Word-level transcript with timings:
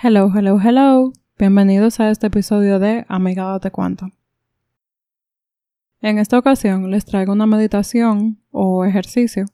Hello, 0.00 0.30
hello, 0.32 0.60
hello. 0.60 1.12
Bienvenidos 1.40 1.98
a 1.98 2.08
este 2.08 2.28
episodio 2.28 2.78
de 2.78 3.04
Amiga 3.08 3.42
Date 3.46 3.72
Cuenta. 3.72 4.12
En 6.00 6.18
esta 6.18 6.38
ocasión 6.38 6.88
les 6.92 7.04
traigo 7.04 7.32
una 7.32 7.48
meditación 7.48 8.40
o 8.52 8.84
ejercicio 8.84 9.46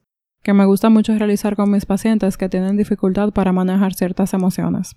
que 0.43 0.53
me 0.53 0.67
gusta 0.67 0.91
mucho 0.91 1.17
realizar 1.17 1.57
con 1.57 1.71
mis 1.71 1.87
pacientes 1.87 2.37
que 2.37 2.51
tienen 2.51 2.77
dificultad 2.77 3.33
para 3.33 3.53
manejar 3.53 3.95
ciertas 3.95 4.35
emociones. 4.35 4.97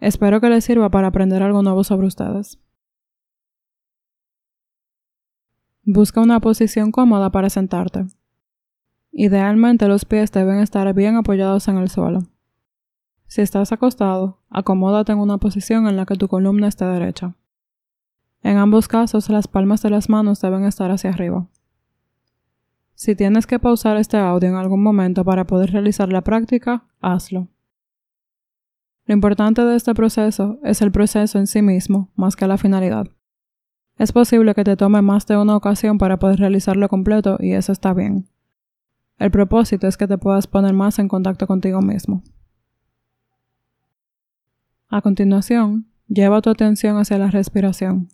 Espero 0.00 0.40
que 0.40 0.48
les 0.48 0.64
sirva 0.64 0.90
para 0.90 1.06
aprender 1.06 1.40
algo 1.40 1.62
nuevo 1.62 1.84
sobre 1.84 2.08
ustedes. 2.08 2.58
Busca 5.84 6.20
una 6.20 6.40
posición 6.40 6.90
cómoda 6.90 7.30
para 7.30 7.50
sentarte. 7.50 8.06
Idealmente 9.12 9.86
los 9.86 10.04
pies 10.04 10.32
deben 10.32 10.58
estar 10.58 10.92
bien 10.92 11.14
apoyados 11.14 11.68
en 11.68 11.76
el 11.76 11.88
suelo. 11.88 12.33
Si 13.26 13.40
estás 13.40 13.72
acostado, 13.72 14.38
acomódate 14.50 15.12
en 15.12 15.18
una 15.18 15.38
posición 15.38 15.86
en 15.86 15.96
la 15.96 16.06
que 16.06 16.16
tu 16.16 16.28
columna 16.28 16.68
esté 16.68 16.84
derecha. 16.84 17.34
En 18.42 18.58
ambos 18.58 18.88
casos, 18.88 19.30
las 19.30 19.48
palmas 19.48 19.82
de 19.82 19.90
las 19.90 20.08
manos 20.08 20.40
deben 20.40 20.64
estar 20.64 20.90
hacia 20.90 21.10
arriba. 21.10 21.46
Si 22.94 23.16
tienes 23.16 23.46
que 23.46 23.58
pausar 23.58 23.96
este 23.96 24.18
audio 24.18 24.48
en 24.48 24.54
algún 24.54 24.82
momento 24.82 25.24
para 25.24 25.46
poder 25.46 25.72
realizar 25.72 26.12
la 26.12 26.22
práctica, 26.22 26.84
hazlo. 27.00 27.48
Lo 29.06 29.14
importante 29.14 29.64
de 29.64 29.76
este 29.76 29.94
proceso 29.94 30.58
es 30.62 30.80
el 30.80 30.92
proceso 30.92 31.38
en 31.38 31.46
sí 31.46 31.60
mismo, 31.60 32.10
más 32.14 32.36
que 32.36 32.46
la 32.46 32.56
finalidad. 32.56 33.08
Es 33.98 34.12
posible 34.12 34.54
que 34.54 34.64
te 34.64 34.76
tome 34.76 35.02
más 35.02 35.26
de 35.26 35.36
una 35.36 35.56
ocasión 35.56 35.98
para 35.98 36.18
poder 36.18 36.38
realizarlo 36.38 36.88
completo 36.88 37.36
y 37.40 37.52
eso 37.52 37.72
está 37.72 37.94
bien. 37.94 38.28
El 39.18 39.30
propósito 39.30 39.86
es 39.86 39.96
que 39.96 40.08
te 40.08 40.18
puedas 40.18 40.46
poner 40.46 40.72
más 40.72 40.98
en 40.98 41.08
contacto 41.08 41.46
contigo 41.46 41.80
mismo. 41.80 42.22
A 44.94 45.00
continuación, 45.00 45.90
lleva 46.06 46.40
tu 46.40 46.50
atención 46.50 46.98
hacia 46.98 47.18
la 47.18 47.28
respiración. 47.28 48.10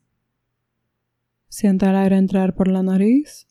Siente 1.51 1.85
el 1.85 1.95
aire 1.95 2.17
entrar 2.17 2.55
por 2.55 2.69
la 2.69 2.83
nariz 2.83 3.47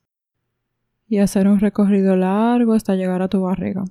y 1.07 1.19
hacer 1.19 1.47
un 1.47 1.59
recorrido 1.59 2.15
largo 2.15 2.73
hasta 2.73 2.95
llegar 2.95 3.21
a 3.21 3.27
tu 3.27 3.41
barriga. 3.41 3.83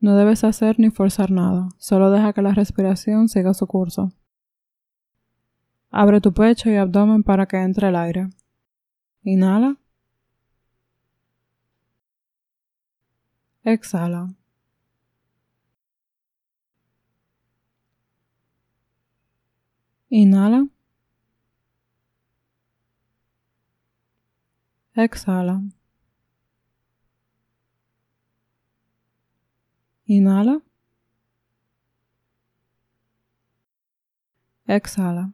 No 0.00 0.16
debes 0.16 0.42
hacer 0.42 0.80
ni 0.80 0.90
forzar 0.90 1.30
nada, 1.30 1.68
solo 1.78 2.10
deja 2.10 2.32
que 2.32 2.42
la 2.42 2.54
respiración 2.54 3.28
siga 3.28 3.54
su 3.54 3.68
curso. 3.68 4.12
Abre 5.92 6.20
tu 6.20 6.32
pecho 6.32 6.70
y 6.70 6.74
abdomen 6.74 7.22
para 7.22 7.46
que 7.46 7.58
entre 7.58 7.86
el 7.86 7.94
aire. 7.94 8.30
Inhala. 9.22 9.76
Exhala. 13.62 14.34
Inhala. 20.14 20.68
Exhala. 24.94 25.60
Inhala. 30.06 30.62
Exhala. 34.68 35.32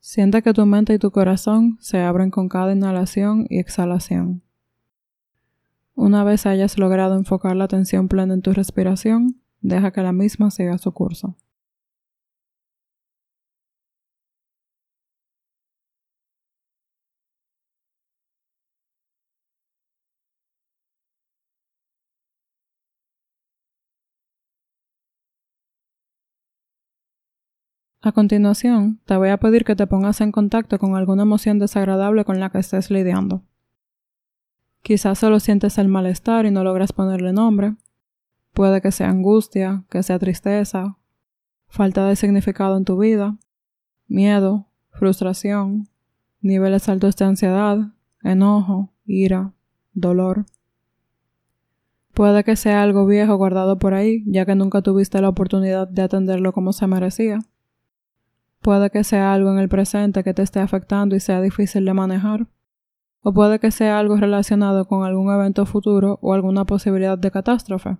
Siente 0.00 0.42
que 0.42 0.52
tu 0.52 0.66
mente 0.66 0.94
y 0.94 0.98
tu 0.98 1.12
corazón 1.12 1.78
se 1.80 2.00
abren 2.00 2.32
con 2.32 2.48
cada 2.48 2.72
inhalación 2.72 3.46
y 3.48 3.60
exhalación. 3.60 4.42
Una 5.94 6.24
vez 6.24 6.46
hayas 6.46 6.78
logrado 6.78 7.14
enfocar 7.14 7.54
la 7.54 7.64
atención 7.64 8.08
plena 8.08 8.34
en 8.34 8.42
tu 8.42 8.52
respiración, 8.52 9.40
deja 9.60 9.90
que 9.92 10.02
la 10.02 10.12
misma 10.12 10.50
siga 10.50 10.78
su 10.78 10.92
curso. 10.92 11.36
A 28.00 28.12
continuación, 28.12 29.00
te 29.06 29.16
voy 29.16 29.30
a 29.30 29.38
pedir 29.38 29.64
que 29.64 29.74
te 29.74 29.86
pongas 29.88 30.20
en 30.20 30.30
contacto 30.30 30.78
con 30.78 30.94
alguna 30.94 31.24
emoción 31.24 31.58
desagradable 31.58 32.24
con 32.24 32.38
la 32.38 32.48
que 32.50 32.58
estés 32.58 32.90
lidiando. 32.90 33.42
Quizás 34.82 35.18
solo 35.18 35.40
sientes 35.40 35.78
el 35.78 35.88
malestar 35.88 36.46
y 36.46 36.50
no 36.50 36.62
logras 36.62 36.92
ponerle 36.92 37.32
nombre. 37.32 37.74
Puede 38.58 38.80
que 38.80 38.90
sea 38.90 39.08
angustia, 39.08 39.84
que 39.88 40.02
sea 40.02 40.18
tristeza, 40.18 40.96
falta 41.68 42.08
de 42.08 42.16
significado 42.16 42.76
en 42.76 42.84
tu 42.84 42.98
vida, 42.98 43.38
miedo, 44.08 44.66
frustración, 44.90 45.88
niveles 46.40 46.88
altos 46.88 47.14
de 47.14 47.24
ansiedad, 47.24 47.78
enojo, 48.20 48.92
ira, 49.06 49.52
dolor. 49.92 50.44
Puede 52.14 52.42
que 52.42 52.56
sea 52.56 52.82
algo 52.82 53.06
viejo 53.06 53.36
guardado 53.36 53.78
por 53.78 53.94
ahí, 53.94 54.24
ya 54.26 54.44
que 54.44 54.56
nunca 54.56 54.82
tuviste 54.82 55.22
la 55.22 55.28
oportunidad 55.28 55.86
de 55.86 56.02
atenderlo 56.02 56.52
como 56.52 56.72
se 56.72 56.88
merecía. 56.88 57.38
Puede 58.60 58.90
que 58.90 59.04
sea 59.04 59.34
algo 59.34 59.52
en 59.52 59.60
el 59.60 59.68
presente 59.68 60.24
que 60.24 60.34
te 60.34 60.42
esté 60.42 60.58
afectando 60.58 61.14
y 61.14 61.20
sea 61.20 61.40
difícil 61.40 61.84
de 61.84 61.94
manejar. 61.94 62.48
O 63.20 63.32
puede 63.32 63.60
que 63.60 63.70
sea 63.70 64.00
algo 64.00 64.16
relacionado 64.16 64.88
con 64.88 65.04
algún 65.04 65.32
evento 65.32 65.64
futuro 65.64 66.18
o 66.22 66.34
alguna 66.34 66.64
posibilidad 66.64 67.16
de 67.16 67.30
catástrofe. 67.30 67.98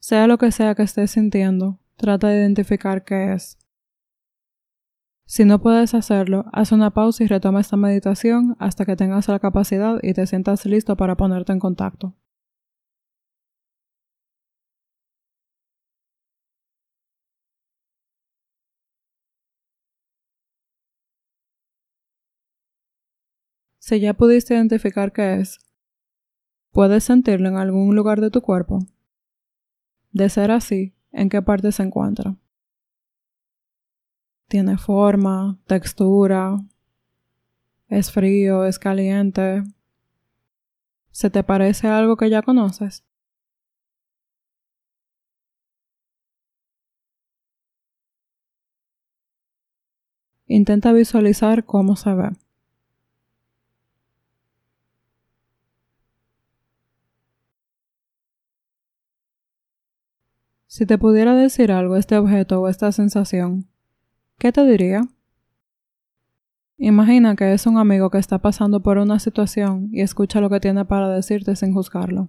Sea 0.00 0.26
lo 0.26 0.38
que 0.38 0.52
sea 0.52 0.74
que 0.74 0.82
estés 0.82 1.10
sintiendo, 1.10 1.80
trata 1.96 2.28
de 2.28 2.38
identificar 2.38 3.04
qué 3.04 3.32
es. 3.32 3.58
Si 5.26 5.44
no 5.44 5.60
puedes 5.60 5.92
hacerlo, 5.94 6.46
haz 6.52 6.72
una 6.72 6.90
pausa 6.90 7.22
y 7.22 7.26
retoma 7.26 7.60
esta 7.60 7.76
meditación 7.76 8.56
hasta 8.58 8.86
que 8.86 8.96
tengas 8.96 9.28
la 9.28 9.38
capacidad 9.38 9.98
y 10.02 10.14
te 10.14 10.26
sientas 10.26 10.64
listo 10.66 10.96
para 10.96 11.16
ponerte 11.16 11.52
en 11.52 11.58
contacto. 11.58 12.14
Si 23.80 23.98
ya 24.00 24.14
pudiste 24.14 24.54
identificar 24.54 25.12
qué 25.12 25.40
es, 25.40 25.58
¿puedes 26.72 27.04
sentirlo 27.04 27.48
en 27.48 27.56
algún 27.56 27.94
lugar 27.94 28.20
de 28.22 28.30
tu 28.30 28.40
cuerpo? 28.40 28.78
De 30.12 30.28
ser 30.28 30.50
así, 30.50 30.94
¿en 31.12 31.28
qué 31.28 31.42
parte 31.42 31.72
se 31.72 31.82
encuentra? 31.82 32.36
¿Tiene 34.48 34.78
forma, 34.78 35.58
textura? 35.66 36.56
¿Es 37.88 38.10
frío? 38.10 38.64
¿Es 38.64 38.78
caliente? 38.78 39.62
¿Se 41.10 41.30
te 41.30 41.42
parece 41.42 41.88
algo 41.88 42.16
que 42.16 42.30
ya 42.30 42.42
conoces? 42.42 43.04
Intenta 50.46 50.92
visualizar 50.92 51.64
cómo 51.66 51.96
se 51.96 52.14
ve. 52.14 52.30
Si 60.78 60.86
te 60.86 60.96
pudiera 60.96 61.34
decir 61.34 61.72
algo 61.72 61.96
este 61.96 62.16
objeto 62.16 62.60
o 62.60 62.68
esta 62.68 62.92
sensación, 62.92 63.68
¿qué 64.38 64.52
te 64.52 64.64
diría? 64.64 65.08
Imagina 66.76 67.34
que 67.34 67.52
es 67.52 67.66
un 67.66 67.78
amigo 67.78 68.10
que 68.10 68.18
está 68.18 68.38
pasando 68.38 68.80
por 68.80 68.96
una 68.98 69.18
situación 69.18 69.88
y 69.90 70.02
escucha 70.02 70.40
lo 70.40 70.48
que 70.48 70.60
tiene 70.60 70.84
para 70.84 71.08
decirte 71.08 71.56
sin 71.56 71.74
juzgarlo. 71.74 72.28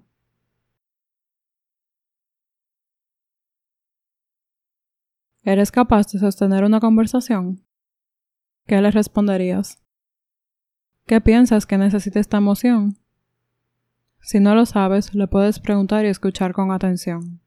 ¿Eres 5.44 5.70
capaz 5.70 6.12
de 6.12 6.18
sostener 6.18 6.64
una 6.64 6.80
conversación? 6.80 7.64
¿Qué 8.66 8.82
le 8.82 8.90
responderías? 8.90 9.78
¿Qué 11.06 11.22
piensas 11.22 11.68
que 11.68 11.78
necesita 11.78 12.20
esta 12.20 12.38
emoción? 12.38 12.98
Si 14.22 14.40
no 14.40 14.56
lo 14.56 14.66
sabes, 14.66 15.14
le 15.14 15.28
puedes 15.28 15.60
preguntar 15.60 16.04
y 16.06 16.08
escuchar 16.08 16.54
con 16.54 16.72
atención. 16.72 17.42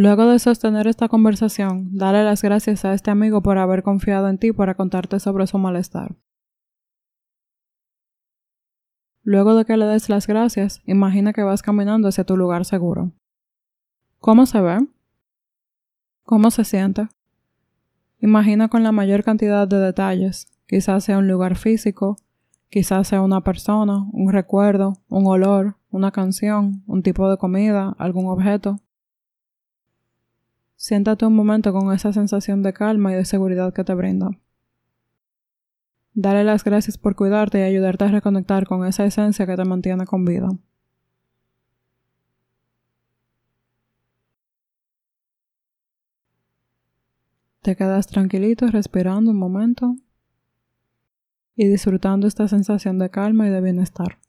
Luego 0.00 0.30
de 0.30 0.38
sostener 0.38 0.86
esta 0.86 1.08
conversación, 1.08 1.88
dale 1.90 2.22
las 2.22 2.40
gracias 2.40 2.84
a 2.84 2.94
este 2.94 3.10
amigo 3.10 3.42
por 3.42 3.58
haber 3.58 3.82
confiado 3.82 4.28
en 4.28 4.38
ti 4.38 4.52
para 4.52 4.76
contarte 4.76 5.18
sobre 5.18 5.48
su 5.48 5.58
malestar. 5.58 6.14
Luego 9.24 9.56
de 9.56 9.64
que 9.64 9.76
le 9.76 9.86
des 9.86 10.08
las 10.08 10.28
gracias, 10.28 10.82
imagina 10.86 11.32
que 11.32 11.42
vas 11.42 11.62
caminando 11.62 12.06
hacia 12.06 12.22
tu 12.22 12.36
lugar 12.36 12.64
seguro. 12.64 13.10
¿Cómo 14.20 14.46
se 14.46 14.60
ve? 14.60 14.86
¿Cómo 16.22 16.52
se 16.52 16.62
siente? 16.62 17.08
Imagina 18.20 18.68
con 18.68 18.84
la 18.84 18.92
mayor 18.92 19.24
cantidad 19.24 19.66
de 19.66 19.80
detalles, 19.80 20.46
quizás 20.68 21.02
sea 21.02 21.18
un 21.18 21.26
lugar 21.26 21.56
físico, 21.56 22.18
quizás 22.70 23.08
sea 23.08 23.20
una 23.20 23.40
persona, 23.40 24.06
un 24.12 24.30
recuerdo, 24.30 24.92
un 25.08 25.26
olor, 25.26 25.74
una 25.90 26.12
canción, 26.12 26.84
un 26.86 27.02
tipo 27.02 27.28
de 27.28 27.36
comida, 27.36 27.96
algún 27.98 28.28
objeto. 28.28 28.80
Siéntate 30.78 31.26
un 31.26 31.34
momento 31.34 31.72
con 31.72 31.92
esa 31.92 32.12
sensación 32.12 32.62
de 32.62 32.72
calma 32.72 33.10
y 33.12 33.16
de 33.16 33.24
seguridad 33.24 33.74
que 33.74 33.82
te 33.82 33.94
brinda. 33.94 34.30
Dale 36.14 36.44
las 36.44 36.62
gracias 36.62 36.96
por 36.96 37.16
cuidarte 37.16 37.58
y 37.58 37.62
ayudarte 37.62 38.04
a 38.04 38.08
reconectar 38.08 38.64
con 38.64 38.86
esa 38.86 39.04
esencia 39.04 39.44
que 39.44 39.56
te 39.56 39.64
mantiene 39.64 40.06
con 40.06 40.24
vida. 40.24 40.48
Te 47.62 47.74
quedas 47.74 48.06
tranquilito 48.06 48.68
respirando 48.68 49.32
un 49.32 49.36
momento 49.36 49.96
y 51.56 51.66
disfrutando 51.66 52.28
esta 52.28 52.46
sensación 52.46 53.00
de 53.00 53.10
calma 53.10 53.48
y 53.48 53.50
de 53.50 53.60
bienestar. 53.60 54.20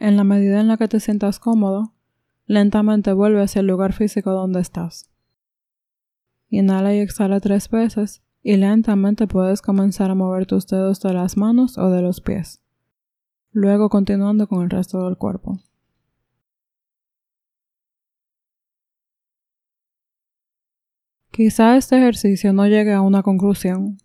En 0.00 0.16
la 0.16 0.24
medida 0.24 0.60
en 0.60 0.68
la 0.68 0.78
que 0.78 0.88
te 0.88 0.98
sientas 0.98 1.38
cómodo, 1.38 1.92
lentamente 2.46 3.12
vuelve 3.12 3.42
hacia 3.42 3.60
el 3.60 3.66
lugar 3.66 3.92
físico 3.92 4.30
donde 4.30 4.60
estás. 4.60 5.10
Inhala 6.48 6.94
y 6.94 7.00
exhala 7.00 7.38
tres 7.38 7.68
veces 7.68 8.22
y 8.42 8.56
lentamente 8.56 9.26
puedes 9.26 9.60
comenzar 9.60 10.10
a 10.10 10.14
mover 10.14 10.46
tus 10.46 10.66
dedos 10.66 11.00
de 11.02 11.12
las 11.12 11.36
manos 11.36 11.76
o 11.76 11.90
de 11.90 12.00
los 12.00 12.22
pies. 12.22 12.62
Luego 13.52 13.90
continuando 13.90 14.48
con 14.48 14.62
el 14.62 14.70
resto 14.70 15.04
del 15.04 15.18
cuerpo. 15.18 15.60
Quizá 21.30 21.76
este 21.76 21.98
ejercicio 21.98 22.54
no 22.54 22.66
llegue 22.66 22.94
a 22.94 23.02
una 23.02 23.22
conclusión, 23.22 23.98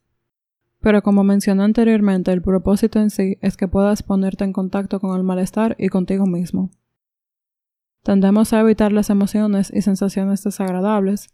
pero 0.85 1.01
como 1.01 1.23
mencioné 1.23 1.63
anteriormente, 1.63 2.31
el 2.31 2.43
propósito 2.43 2.99
en 2.99 3.09
sí 3.09 3.39
es 3.41 3.57
que 3.57 3.67
puedas 3.67 4.03
ponerte 4.03 4.43
en 4.43 4.53
contacto 4.53 4.99
con 4.99 5.17
el 5.17 5.23
malestar 5.23 5.75
y 5.79 5.89
contigo 5.89 6.27
mismo. 6.27 6.69
Tendemos 8.03 8.53
a 8.53 8.59
evitar 8.59 8.91
las 8.91 9.09
emociones 9.09 9.73
y 9.73 9.81
sensaciones 9.81 10.43
desagradables 10.43 11.29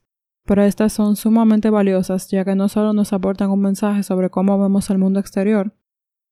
pero 0.45 0.63
estas 0.63 0.93
son 0.93 1.15
sumamente 1.15 1.69
valiosas 1.69 2.27
ya 2.29 2.43
que 2.43 2.55
no 2.55 2.67
solo 2.69 2.93
nos 2.93 3.13
aportan 3.13 3.51
un 3.51 3.61
mensaje 3.61 4.03
sobre 4.03 4.29
cómo 4.29 4.59
vemos 4.59 4.89
el 4.89 4.97
mundo 4.97 5.19
exterior 5.19 5.73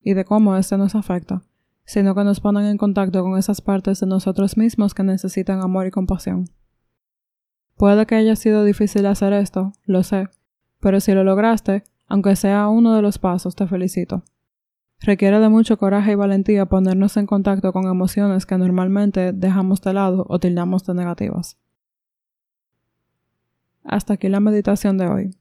y 0.01 0.13
de 0.13 0.25
cómo 0.25 0.55
éste 0.55 0.77
nos 0.77 0.95
afecta, 0.95 1.43
sino 1.85 2.15
que 2.15 2.23
nos 2.23 2.39
ponen 2.39 2.65
en 2.65 2.77
contacto 2.77 3.21
con 3.21 3.37
esas 3.37 3.61
partes 3.61 3.99
de 3.99 4.07
nosotros 4.07 4.57
mismos 4.57 4.93
que 4.93 5.03
necesitan 5.03 5.61
amor 5.61 5.87
y 5.87 5.91
compasión. 5.91 6.49
Puede 7.75 8.05
que 8.05 8.15
haya 8.15 8.35
sido 8.35 8.63
difícil 8.63 9.05
hacer 9.05 9.33
esto, 9.33 9.73
lo 9.85 10.03
sé, 10.03 10.27
pero 10.79 10.99
si 10.99 11.13
lo 11.13 11.23
lograste, 11.23 11.83
aunque 12.09 12.35
sea 12.35 12.67
uno 12.67 12.93
de 12.95 13.01
los 13.01 13.19
pasos, 13.19 13.55
te 13.55 13.67
felicito. 13.67 14.23
Requiere 14.99 15.39
de 15.39 15.47
mucho 15.47 15.77
coraje 15.77 16.11
y 16.11 16.15
valentía 16.15 16.65
ponernos 16.65 17.15
en 17.15 17.25
contacto 17.25 17.71
con 17.71 17.87
emociones 17.87 18.45
que 18.45 18.57
normalmente 18.57 19.31
dejamos 19.31 19.79
de 19.81 19.93
lado 19.93 20.25
o 20.27 20.39
tildamos 20.39 20.85
de 20.85 20.95
negativas. 20.95 21.57
Hasta 23.85 24.15
aquí 24.15 24.27
la 24.27 24.41
meditación 24.41 24.97
de 24.97 25.07
hoy. 25.07 25.33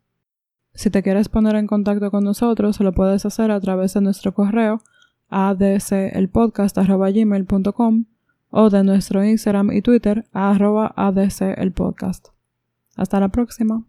Si 0.75 0.91
te 0.91 1.03
quieres 1.03 1.29
poner 1.29 1.57
en 1.57 1.67
contacto 1.67 2.13
con 2.13 2.23
nosotros, 2.23 2.79
lo 2.81 2.93
puedes 2.93 3.27
hacer 3.27 3.51
a 3.51 3.59
través 3.59 3.95
de 3.95 4.03
nuestro 4.03 4.33
correo 4.33 4.81
adcelpodcast.com 5.29 8.05
o 8.51 8.71
de 8.71 8.85
nuestro 8.85 9.25
Instagram 9.25 9.73
y 9.73 9.83
Twitter 9.83 10.25
adcelpodcast. 10.33 12.29
Hasta 12.97 13.21
la 13.21 13.29
próxima. 13.29 13.89